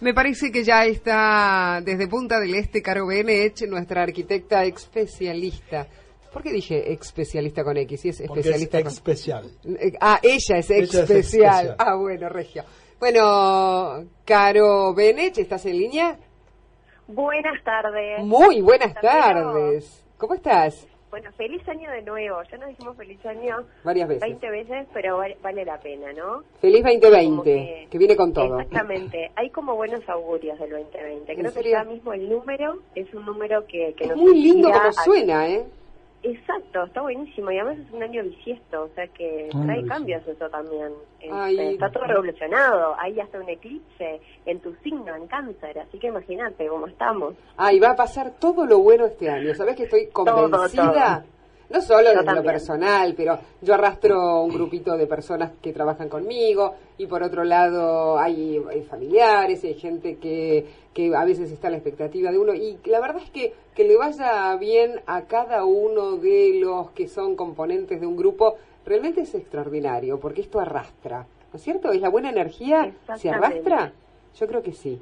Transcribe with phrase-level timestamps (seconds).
[0.00, 5.88] Me parece que ya está desde Punta del Este Caro Benech, nuestra arquitecta especialista.
[6.32, 8.00] ¿Por qué dije especialista con X?
[8.00, 9.50] Si es especialista es especial.
[9.64, 10.82] Eh, ah, ella es especial.
[10.82, 11.76] Ella es especial.
[11.78, 12.64] Ah, bueno, Regio.
[13.00, 16.16] Bueno, Caro Benech, ¿estás en línea?
[17.08, 18.24] Buenas tardes.
[18.24, 20.04] Muy buenas tardes.
[20.16, 20.86] ¿Cómo estás?
[21.10, 22.42] Bueno, feliz año de nuevo.
[22.50, 24.22] Ya nos dijimos feliz año Varias veces.
[24.22, 26.42] 20 veces, pero vale, vale la pena, ¿no?
[26.60, 28.60] Feliz 2020, Como que, viene con todo.
[28.60, 29.30] Exactamente.
[29.36, 31.32] Hay como buenos augurios del 2020.
[31.32, 34.34] ¿En Creo que ya mismo el número es un número que, que Es nos muy
[34.34, 35.66] lindo como suena, ¿eh?
[36.22, 37.50] Exacto, está buenísimo.
[37.52, 40.92] Y además es un año bisiesto, o sea que Ah, trae cambios eso también.
[41.20, 41.58] Este, Ay.
[41.74, 42.96] Está todo revolucionado.
[42.98, 45.78] Hay hasta un eclipse en tu signo, en cáncer.
[45.78, 47.34] Así que imagínate cómo estamos.
[47.56, 49.54] Ah, y va a pasar todo lo bueno este año.
[49.54, 51.22] ¿Sabés que estoy Todo, convencida?
[51.22, 51.37] todo.
[51.70, 56.74] No solo desde lo personal, pero yo arrastro un grupito de personas que trabajan conmigo
[56.96, 61.70] y por otro lado hay, hay familiares, hay gente que, que a veces está a
[61.70, 65.64] la expectativa de uno y la verdad es que que le vaya bien a cada
[65.64, 71.26] uno de los que son componentes de un grupo realmente es extraordinario porque esto arrastra,
[71.52, 71.92] ¿no es cierto?
[71.92, 72.90] ¿Es la buena energía?
[73.16, 73.92] ¿Se arrastra?
[74.34, 75.00] Yo creo que sí.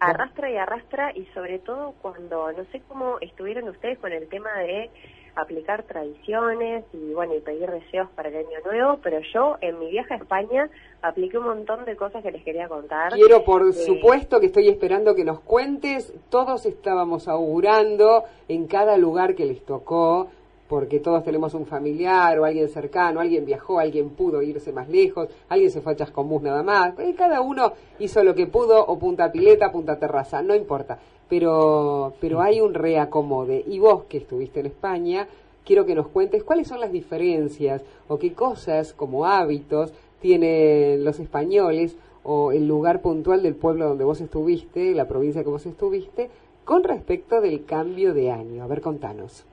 [0.00, 4.52] arrastra y arrastra y sobre todo cuando no sé cómo estuvieron ustedes con el tema
[4.58, 4.90] de
[5.36, 9.90] aplicar tradiciones y bueno y pedir deseos para el año nuevo pero yo en mi
[9.90, 10.68] viaje a España
[11.02, 14.68] apliqué un montón de cosas que les quería contar Quiero, por Eh, supuesto, que estoy
[14.68, 16.12] esperando que nos cuentes.
[16.30, 20.28] Todos estábamos augurando en cada lugar que les tocó,
[20.68, 25.28] porque todos tenemos un familiar o alguien cercano, alguien viajó, alguien pudo irse más lejos,
[25.48, 26.94] alguien se fue a Chascomús nada más.
[27.16, 30.98] Cada uno hizo lo que pudo, o punta pileta, punta terraza, no importa.
[31.28, 33.64] Pero, pero hay un reacomode.
[33.66, 35.28] Y vos que estuviste en España,
[35.64, 41.20] quiero que nos cuentes cuáles son las diferencias o qué cosas como hábitos tienen los
[41.20, 46.28] españoles o el lugar puntual del pueblo donde vos estuviste, la provincia que vos estuviste,
[46.64, 48.64] con respecto del cambio de año.
[48.64, 49.44] A ver, contanos.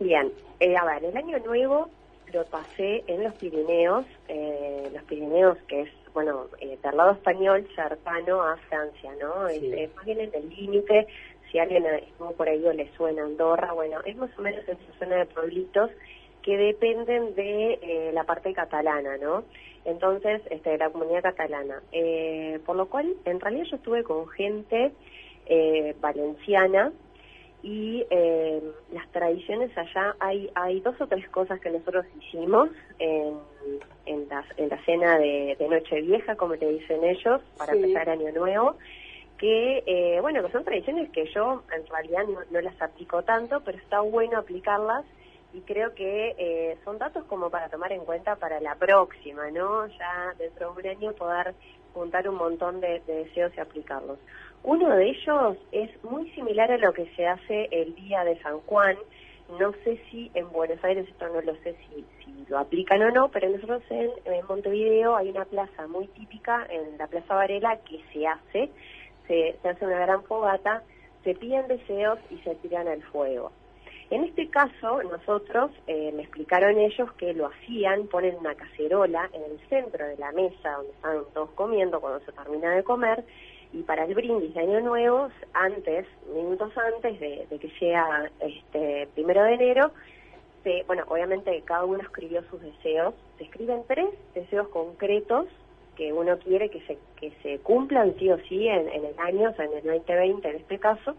[0.00, 1.88] Bien, eh, a ver, el año nuevo
[2.32, 7.66] lo pasé en los Pirineos, eh, los Pirineos que es, bueno, eh, del lado español
[7.74, 9.48] cercano a Francia, ¿no?
[9.48, 9.72] Sí.
[9.72, 11.06] Es, es más bien en el límite,
[11.50, 14.76] si alguien estuvo por ahí o le suena Andorra, bueno, es más o menos en
[14.76, 15.90] esa zona de pueblitos
[16.42, 19.44] que dependen de eh, la parte catalana, ¿no?
[19.84, 21.82] Entonces, este, de la comunidad catalana.
[21.92, 24.92] Eh, por lo cual, en realidad yo estuve con gente
[25.46, 26.92] eh, valenciana,
[27.62, 33.34] y eh, las tradiciones allá hay hay dos o tres cosas que nosotros hicimos en,
[34.06, 37.78] en, la, en la cena de, de Nochevieja, como te dicen ellos, para Sí.
[37.80, 38.76] empezar Año Nuevo,
[39.38, 43.60] que, eh, bueno, que son tradiciones que yo en realidad no, no las aplico tanto,
[43.64, 45.04] pero está bueno aplicarlas
[45.52, 49.86] y creo que eh, son datos como para tomar en cuenta para la próxima, ¿no?
[49.86, 51.54] Ya dentro de un año poder
[51.94, 54.18] juntar un montón de, de deseos y aplicarlos.
[54.62, 58.58] Uno de ellos es muy similar a lo que se hace el día de San
[58.60, 58.96] Juan.
[59.58, 63.10] No sé si en Buenos Aires, esto no lo sé si, si lo aplican o
[63.10, 64.10] no, pero nosotros en,
[64.46, 68.70] Montevideo hay una plaza muy típica, en la Plaza Varela, que se hace,
[69.26, 70.82] se hace una gran fogata,
[71.24, 73.52] se piden deseos y se tiran al fuego.
[74.10, 79.42] En este caso, nosotros, eh, me explicaron ellos que lo hacían, ponen una cacerola en
[79.42, 83.24] el centro de la mesa donde están todos comiendo cuando se termina de comer,
[83.72, 89.42] y para el brindis de Año Nuevo, antes, minutos antes de, que sea este primero
[89.44, 89.90] de enero,
[90.86, 95.46] bueno, obviamente cada uno escribió sus deseos, se escriben tres deseos concretos
[95.96, 99.50] que uno quiere que se, que se cumplan sí o sí en, en el año,
[99.50, 101.16] o sea, en el 2020 en este caso,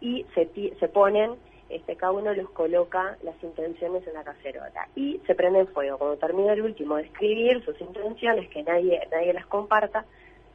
[0.00, 0.48] y se,
[0.78, 1.36] se ponen,
[1.70, 5.98] este, cada uno los coloca las intenciones en la cacerola y se prende en fuego.
[5.98, 10.04] Cuando termina el último de escribir sus intenciones, que nadie, nadie las comparta,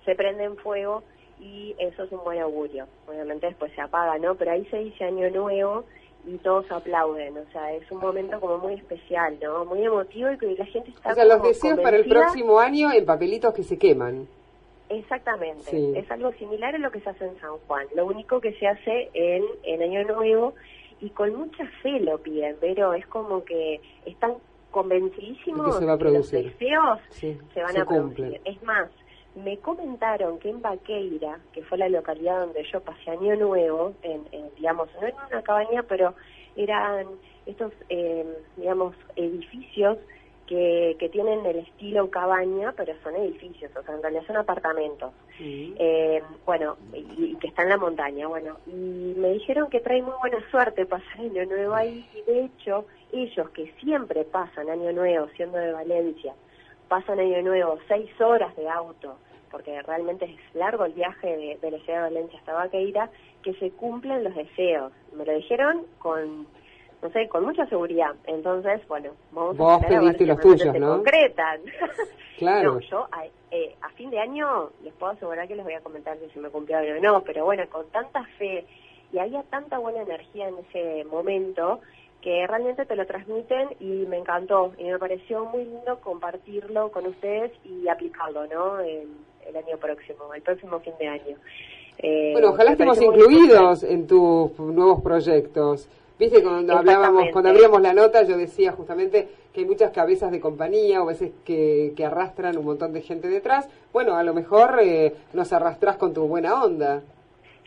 [0.04, 1.04] se prende en fuego
[1.40, 2.88] y eso es un buen augurio.
[3.08, 4.36] Obviamente después se apaga, ¿no?
[4.36, 5.86] Pero ahí se dice año nuevo
[6.28, 9.64] y todos aplauden, o sea, es un momento como muy especial, ¿no?
[9.66, 12.92] Muy emotivo y que la gente está O sea, los deseos para el próximo año
[12.92, 14.28] en papelitos que se queman.
[14.90, 15.94] Exactamente, Sí.
[15.96, 18.68] es algo similar a lo que se hace en San Juan, lo único que se
[18.68, 20.54] hace en, en Año Nuevo
[21.02, 24.34] y con mucha fe lo piden, pero es como que están
[24.72, 26.52] convencidísimos que se va a que los producir.
[26.54, 28.26] deseos Sí, se van se a producir.
[28.26, 28.42] cumplen.
[28.46, 28.90] Es más,
[29.36, 34.24] me comentaron que en Vaqueira, que fue la localidad donde yo pasé año nuevo, en,
[34.56, 36.14] digamos, no en una cabaña, pero
[36.56, 37.08] eran
[37.46, 38.26] estos, eh,
[38.58, 39.98] digamos, edificios
[40.48, 45.12] que, que tienen el estilo cabaña, pero son edificios, o sea, en realidad son apartamentos.
[45.40, 50.14] Eh, bueno, y, que está en la montaña, bueno, y me dijeron que trae muy
[50.22, 55.28] buena suerte pasar Año Nuevo ahí, y de hecho, ellos que siempre pasan Año Nuevo,
[55.36, 56.34] siendo de Valencia,
[56.88, 59.18] pasan Año Nuevo seis horas de auto,
[59.52, 63.10] porque realmente es largo el viaje de, de la ciudad de Valencia hasta Vaqueira,
[63.42, 64.92] que se cumplen los deseos.
[65.16, 66.48] Me lo dijeron con
[67.06, 68.16] no sé, con mucha seguridad.
[68.26, 70.98] Entonces, bueno, vamos a ver pediste los tuyos, ¿no?
[70.98, 71.62] concretan.
[72.38, 72.74] claro.
[72.74, 75.82] no, yo a, eh, a, fin de año les puedo asegurar que les voy a
[75.82, 78.66] comentar si se me cumplió o no, pero bueno, con tanta fe
[79.14, 81.80] y había tanta buena energía en ese momento
[82.22, 87.06] que realmente te lo transmiten y me encantó y me pareció muy lindo compartirlo con
[87.06, 88.80] ustedes y aplicarlo, ¿no?
[88.80, 89.10] El,
[89.48, 91.38] el año próximo, el próximo fin de año.
[92.00, 95.88] Eh, bueno, ojalá estemos incluidos en tus nuevos proyectos.
[96.18, 100.40] Viste, cuando hablábamos, cuando abríamos la nota, yo decía justamente que hay muchas cabezas de
[100.40, 103.68] compañía o veces que, que arrastran un montón de gente detrás.
[103.92, 107.02] Bueno, a lo mejor eh, nos arrastras con tu buena onda.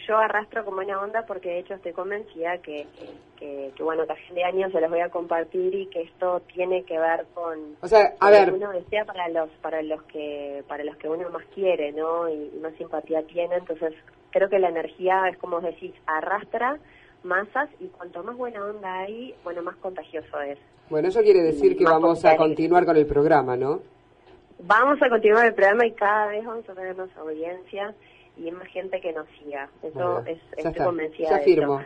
[0.07, 2.87] Yo arrastro con buena onda porque de hecho estoy convencida que,
[3.39, 6.41] que, bueno, que a fin de año se los voy a compartir y que esto
[6.55, 7.77] tiene que ver con...
[7.83, 8.51] O sea, a ver...
[8.51, 12.27] Uno desea para los, para los que, para los que uno más quiere, ¿no?
[12.31, 13.57] Y más simpatía tiene.
[13.57, 13.93] Entonces,
[14.31, 16.79] creo que la energía es como decís, arrastra
[17.23, 20.59] masas y cuanto más buena onda hay, bueno, más contagioso es.
[20.89, 23.81] Bueno, eso quiere decir que vamos a continuar con el programa, ¿no?
[24.61, 27.95] Vamos a continuar el programa y cada vez vamos a tener más audiencia
[28.37, 29.69] y más gente que nos siga.
[29.83, 31.81] Eso es, estoy convencida ya firmo.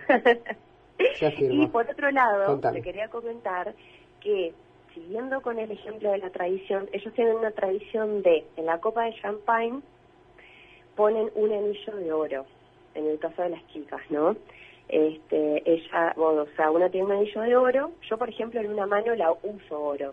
[1.38, 3.74] Y por otro lado, te quería comentar
[4.20, 4.54] que
[4.94, 9.04] siguiendo con el ejemplo de la tradición, ellos tienen una tradición de, en la copa
[9.04, 9.80] de champagne,
[10.96, 12.46] ponen un anillo de oro,
[12.94, 14.36] en el caso de las chicas, ¿no?
[14.92, 18.86] Este, ella, o sea, una tiene un anillo de oro, yo por ejemplo en una
[18.86, 20.12] mano la uso oro.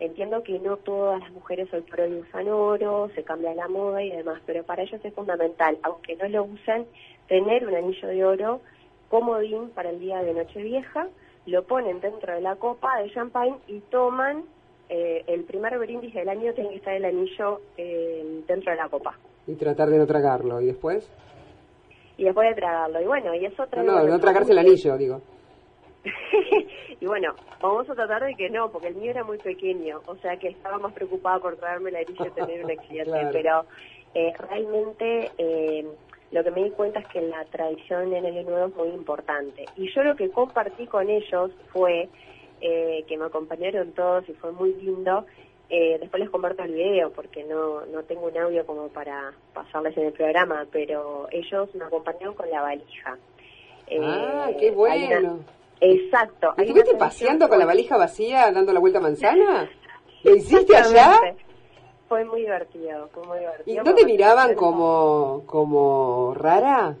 [0.00, 4.02] Entiendo que no todas las mujeres hoy por hoy usan oro, se cambia la moda
[4.02, 6.86] y demás, pero para ellos es fundamental, aunque no lo usen,
[7.28, 8.60] tener un anillo de oro
[9.10, 11.06] comodín para el día de Nochevieja,
[11.44, 14.44] lo ponen dentro de la copa de champagne y toman
[14.88, 18.88] eh, el primer brindis del año, tiene que estar el anillo eh, dentro de la
[18.88, 19.18] copa.
[19.46, 21.12] Y tratar de no tragarlo, ¿y después?
[22.16, 23.00] Y después de tragarlo.
[23.00, 25.20] Y bueno, y eso No, no, no tragarse el anillo, digo.
[27.00, 30.16] y bueno, vamos a tratar de que no, porque el mío era muy pequeño, o
[30.16, 33.64] sea que estaba más preocupada por traerme el anillo y tener un accidente, pero
[34.14, 35.86] eh, realmente eh,
[36.30, 39.64] lo que me di cuenta es que la tradición en el nuevo es muy importante.
[39.76, 42.08] Y yo lo que compartí con ellos fue
[42.60, 45.26] eh, que me acompañaron todos y fue muy lindo,
[45.70, 49.96] eh, después les comparto el video porque no, no tengo un audio como para pasarles
[49.96, 53.18] en el programa, pero ellos me acompañaron con la valija.
[53.86, 55.40] Eh, ah, qué bueno.
[55.80, 56.54] Exacto.
[56.56, 59.70] ¿Estuviste paseando con la valija vacía, dando la vuelta a manzana?
[60.22, 61.18] ¿Lo hiciste allá?
[62.08, 63.82] Fue muy divertido, fue muy divertido.
[63.82, 66.96] ¿Y no te miraban como, como rara?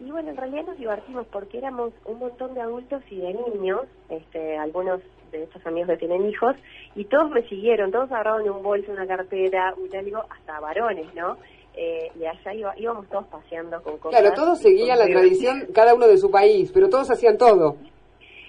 [0.00, 3.82] Y bueno, en realidad nos divertimos porque éramos un montón de adultos y de niños,
[4.08, 6.56] este, algunos de estos amigos que tienen hijos,
[6.94, 11.36] y todos me siguieron, todos agarraron un bolso, una cartera, un digo, hasta varones, ¿no?
[11.74, 14.20] Eh, y allá íbamos todos paseando con cosas.
[14.20, 17.76] Claro, todos seguían la tradición, cada uno de su país, pero todos hacían todo.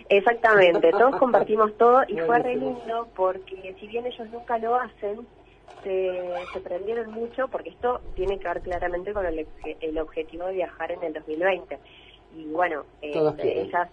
[0.10, 5.28] Exactamente, todos compartimos todo y fue re lindo porque si bien ellos nunca lo hacen,
[5.84, 9.46] se, se prendieron mucho porque esto tiene que ver claramente con el,
[9.80, 11.78] el objetivo de viajar en el 2020.
[12.36, 13.14] Y bueno, eh,
[13.44, 13.90] ellas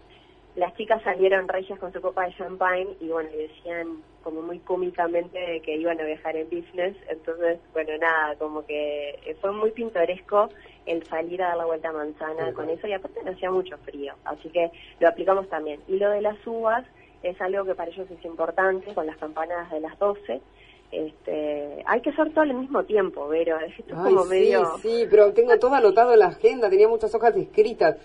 [0.57, 5.61] las chicas salieron reyes con su copa de champagne y bueno, decían como muy cómicamente
[5.61, 10.49] que iban a viajar en business, entonces bueno, nada, como que fue muy pintoresco
[10.87, 13.77] el salir a dar la vuelta a manzana con eso y aparte no hacía mucho
[13.79, 15.81] frío, así que lo aplicamos también.
[15.89, 16.85] Y lo de las uvas
[17.23, 20.41] es algo que para ellos es importante, con las campanadas de las 12,
[20.91, 24.79] este, hay que hacer todo al mismo tiempo, pero esto es como medio...
[24.79, 27.97] Sí, pero tengo todo anotado en la agenda, tenía muchas hojas escritas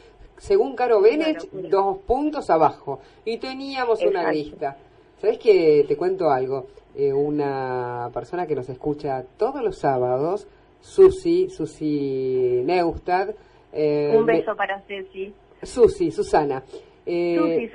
[0.42, 3.00] según Caro Benech, dos puntos abajo.
[3.24, 4.76] Y teníamos una lista.
[5.20, 6.66] ¿Sabes que Te cuento algo.
[6.96, 10.48] Eh, una persona que nos escucha todos los sábados,
[10.82, 13.30] Susi, Susi Neustad.
[13.72, 15.32] Eh, Un beso para Ceci.
[15.62, 16.64] Susi, Susana.
[17.06, 17.70] Eh,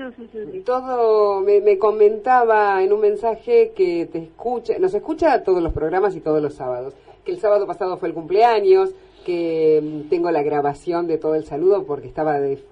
[0.64, 6.16] todo me, me, comentaba en un mensaje que te escucha, nos escucha todos los programas
[6.16, 6.94] y todos los sábados.
[7.25, 8.92] Que el sábado pasado fue el cumpleaños,
[9.26, 12.62] que mm, tengo la grabación de todo el saludo porque estaba de,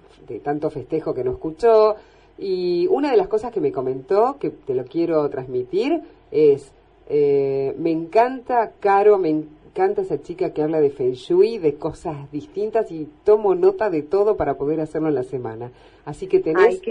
[0.41, 1.97] tanto festejo que no escuchó.
[2.37, 6.71] Y una de las cosas que me comentó, que te lo quiero transmitir, es,
[7.09, 12.31] eh, me encanta, Caro, me, encanta esa chica que habla de Feng Shui, de cosas
[12.31, 15.71] distintas y tomo nota de todo para poder hacerlo en la semana.
[16.05, 16.81] Así que tenés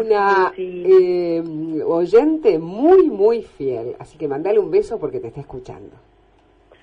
[0.00, 1.42] una eh,
[1.84, 3.94] oyente muy, muy fiel.
[3.98, 5.96] Así que mandale un beso porque te está escuchando.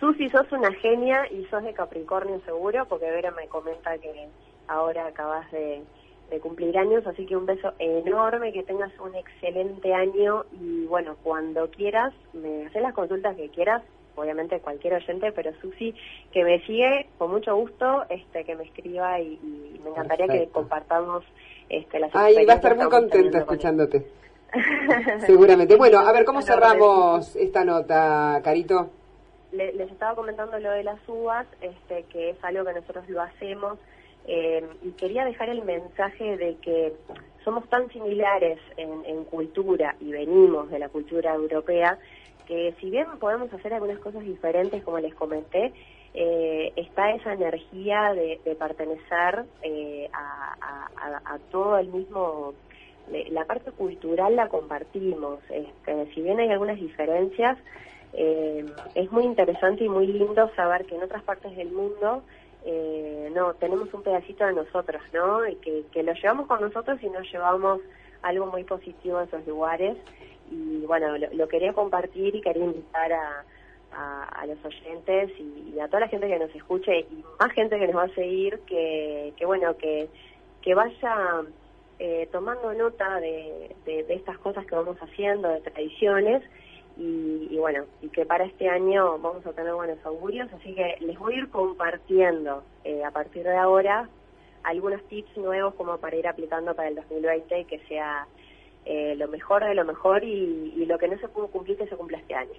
[0.04, 4.28] Susi, sos una genia y sos de Capricornio seguro, porque Vera me comenta que
[4.68, 5.82] ahora acabas de,
[6.42, 11.70] cumplir años, así que un beso enorme, que tengas un excelente año y bueno, cuando
[11.70, 13.82] quieras, me haces las consultas que quieras,
[14.18, 15.96] obviamente cualquier oyente, pero Susi,
[16.34, 19.40] que me sigue, con mucho gusto, este que me escriba y,
[19.82, 21.24] me encantaría que compartamos
[21.70, 24.06] este, las Ay, va a estar muy contenta escuchándote.
[25.26, 25.78] Seguramente.
[25.78, 28.90] Bueno, a ver, ¿cómo cerramos esta nota, Carito?
[29.54, 33.78] Les estaba comentando lo de las uvas, este, que es algo que nosotros lo hacemos,
[34.26, 36.94] eh, y quería dejar el mensaje de que
[37.44, 38.94] somos tan similares en,
[39.26, 41.98] cultura y venimos de la cultura europea,
[42.46, 45.74] que si bien podemos hacer algunas cosas diferentes, como les comenté,
[46.14, 52.54] eh, está esa energía de, pertenecer eh, a, todo el mismo
[53.30, 55.40] la parte cultural la compartimos.
[55.50, 57.58] Este, si bien hay algunas diferencias,
[58.14, 62.24] eh, es muy interesante y muy lindo saber que en otras partes del mundo
[62.64, 65.48] eh, no tenemos un pedacito de nosotros, ¿no?
[65.48, 67.82] Y que, lo llevamos con nosotros y nos llevamos
[68.22, 69.98] algo muy positivo a esos lugares.
[70.52, 73.44] Y bueno, lo, quería compartir y quería invitar a,
[73.92, 77.88] a, los oyentes y, a toda la gente que nos escuche y más gente que
[77.88, 80.08] nos va a seguir, que, que bueno, que,
[80.62, 81.42] que vaya
[81.98, 86.44] eh, tomando nota de, de estas cosas que vamos haciendo, de tradiciones
[86.96, 91.18] y, bueno, y que para este año vamos a tener buenos augurios, así que les
[91.18, 94.10] voy a ir compartiendo eh, a partir de ahora
[94.64, 98.28] algunos tips nuevos como para ir aplicando para el 2020 y que sea
[98.86, 101.96] eh, lo mejor de lo mejor y, lo que no se pudo cumplir que se
[101.96, 102.52] cumpla este año.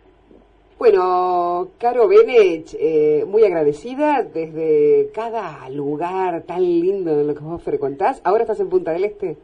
[0.78, 7.62] Bueno, Caro Benech, eh, muy agradecida desde cada lugar tan lindo en lo que vos
[7.62, 8.20] frecuentás.
[8.24, 9.36] ¿Ahora estás en Punta del Este?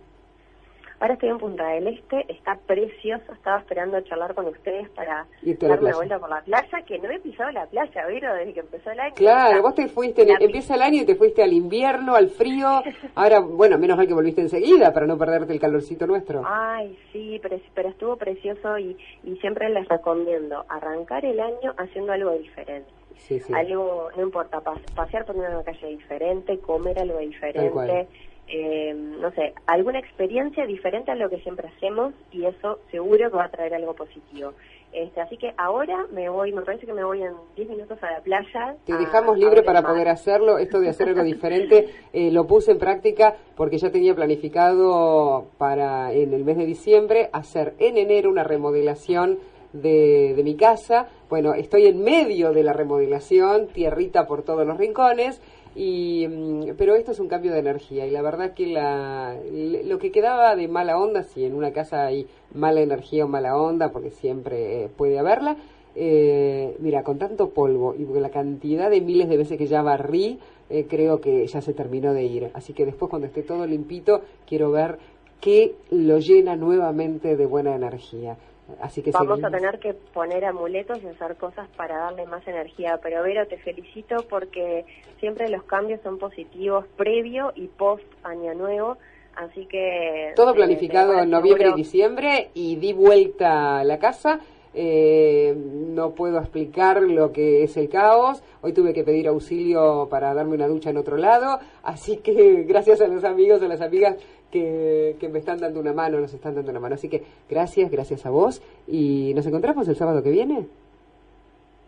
[1.01, 5.81] Ahora estoy en Punta del Este, está precioso, estaba esperando charlar con ustedes para dar
[5.81, 8.37] una vuelta por la playa, que no he pisado la playa, ¿vieron?
[8.37, 9.15] Desde que empezó el año.
[9.15, 12.83] Claro, vos te fuiste, empieza el año y te fuiste al invierno, al frío,
[13.15, 16.43] ahora, bueno, menos mal que volviste enseguida para no perderte el calorcito nuestro.
[16.45, 22.13] Ay, sí, pero, pero estuvo precioso y, y siempre les recomiendo arrancar el año haciendo
[22.13, 23.00] algo diferente.
[23.17, 23.53] Sí, sí.
[23.53, 24.61] Algo, no importa,
[24.95, 28.09] pasear por una calle diferente, comer algo diferente
[28.53, 33.37] eh, no sé, alguna experiencia diferente a lo que siempre hacemos y eso seguro que
[33.37, 34.55] va a traer algo positivo.
[34.93, 38.11] Este, así que ahora me voy, me parece que me voy en 10 minutos a
[38.11, 38.75] la playa.
[38.85, 42.81] Te dejamos libre para poder hacerlo, esto de hacer algo diferente, eh, lo puse en
[42.81, 48.43] práctica porque ya tenía planificado para en el mes de diciembre hacer en enero una
[48.43, 49.39] remodelación
[49.73, 51.09] de, de mi casa.
[51.29, 55.41] Bueno, estoy en medio de la remodelación, tierrita por todos los rincones
[55.75, 59.37] y, mm, pero esto es un cambio de energía y la verdad que la,
[59.85, 63.57] lo que quedaba de mala onda, si en una casa hay mala energía o mala
[63.57, 65.57] onda, porque siempre eh, puede haberla,
[65.95, 70.39] eh, mira, con tanto polvo y la cantidad de miles de veces que ya barrí,
[70.69, 72.51] eh, creo que ya se terminó de ir.
[72.55, 74.99] Así que después cuando esté todo limpito, quiero ver
[75.41, 78.37] qué lo llena nuevamente de buena energía.
[78.81, 82.99] Así que Vamos a tener que poner amuletos y hacer cosas para darle más energía.
[83.03, 84.85] Pero Vero, te felicito porque
[85.19, 88.99] siempre los cambios son positivos previo y post año nuevo.
[89.37, 90.33] Así que...
[90.37, 94.41] Todo planificado en noviembre y diciembre y di vuelta a la casa.
[94.73, 98.43] Eh, no puedo explicar lo que es el caos.
[98.63, 101.59] Hoy tuve que pedir auxilio para darme una ducha en otro lado.
[101.83, 104.17] Así que gracias a los amigos, a las amigas
[104.51, 106.95] que, me están dando una mano, nos están dando una mano.
[106.95, 108.63] Así que gracias, gracias a vos.
[108.87, 110.67] Y nos encontramos el sábado que viene.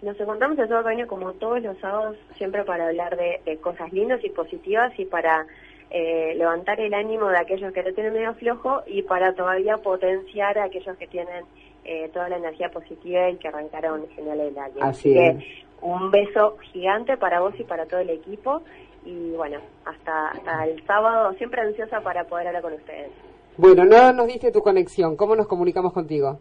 [0.02, 3.92] Nos encontramos el sábado que viene como todos los sábados, siempre para hablar de, cosas
[3.92, 5.46] lindas y positivas y para
[5.90, 10.58] eh, levantar el ánimo de aquellos que lo tienen medio flojo y para todavía potenciar
[10.58, 11.44] a aquellos que tienen
[11.84, 14.76] eh, toda la energía positiva y que arrancaron genial el año.
[14.80, 15.38] Así, que
[15.80, 18.62] un beso gigante para vos y para todo el equipo
[19.04, 23.10] y bueno, hasta, hasta el sábado, siempre ansiosa para poder hablar con ustedes.
[23.56, 26.38] Bueno, no nos diste tu conexión, ¿cómo nos comunicamos contigo?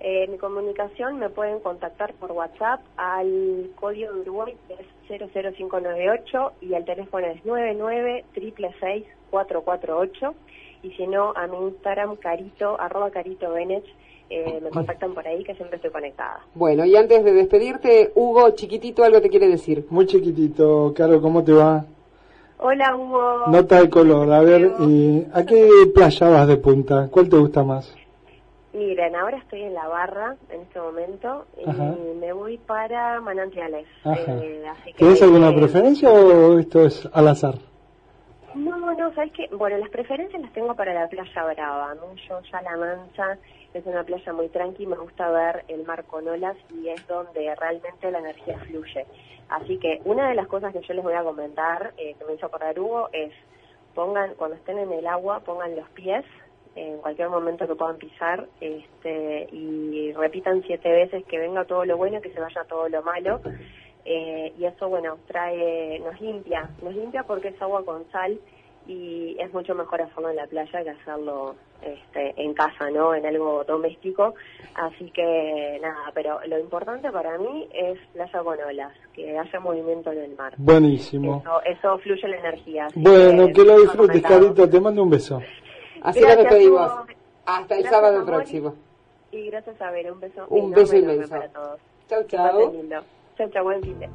[0.00, 4.86] Eh, mi comunicación me pueden contactar por WhatsApp al código de Uruguay es
[5.32, 8.24] 00598 y el teléfono es 99
[9.30, 10.34] 448
[10.82, 13.86] y si no a mi Instagram carito arroba carito Benech
[14.30, 16.40] eh, me contactan por ahí que siempre estoy conectada.
[16.54, 19.86] Bueno, y antes de despedirte, Hugo, chiquitito, algo te quiere decir.
[19.90, 21.84] Muy chiquitito, Caro, ¿cómo te va?
[22.58, 23.46] Hola, Hugo.
[23.48, 24.72] Nota de color, a ver,
[25.32, 27.08] ¿a qué playa vas de punta?
[27.10, 27.94] ¿Cuál te gusta más?
[28.72, 31.94] Miren, ahora estoy en la barra en este momento y Ajá.
[32.20, 33.86] me voy para Manantiales.
[34.04, 37.54] Eh, así que, ¿Tienes alguna eh, preferencia o esto es al azar?
[39.16, 42.14] Sabes que, bueno, las preferencias las tengo para la playa Brava, ¿no?
[42.28, 43.38] Yo ya La Mancha
[43.72, 47.54] es una playa muy tranqui, me gusta ver el mar con olas y es donde
[47.54, 49.06] realmente la energía fluye.
[49.48, 52.34] Así que una de las cosas que yo les voy a comentar, eh, que me
[52.34, 53.32] hizo acordar Hugo, es
[53.94, 56.26] pongan, cuando estén en el agua, pongan los pies
[56.74, 61.96] en cualquier momento que puedan pisar este, y repitan siete veces que venga todo lo
[61.96, 63.40] bueno y que se vaya todo lo malo.
[64.04, 68.38] Eh, y eso, bueno, trae, nos limpia, nos limpia porque es agua con sal
[68.86, 73.14] y es mucho mejor hacerlo en la playa que hacerlo este, en casa, ¿no?
[73.14, 74.34] En algo doméstico.
[74.74, 80.12] Así que nada, pero lo importante para mí es playa con olas, que haya movimiento
[80.12, 80.54] en el mar.
[80.56, 81.42] Buenísimo.
[81.44, 82.88] Eso, eso fluye la energía.
[82.94, 84.22] Bueno, que lo está disfrutes.
[84.22, 84.68] Carito.
[84.70, 85.40] Te mando un beso.
[86.02, 86.90] Así despedimos.
[87.44, 88.26] Hasta el Gracias, sábado amor.
[88.34, 88.74] próximo.
[89.32, 91.28] Y gracias a ver, un beso Un beso inmenso.
[91.28, 91.80] para todos.
[92.08, 92.72] Chau, Que chau.
[93.36, 94.08] Chau, chau, buen fin de